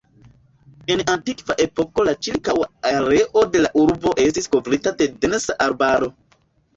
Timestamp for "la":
2.07-2.15, 3.61-3.71